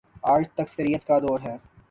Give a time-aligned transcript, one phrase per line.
[0.23, 1.55] آج تکثیریت کا دور ہے۔